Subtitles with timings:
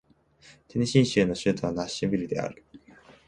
[0.67, 2.65] テネシー州の州都はナッシュビルである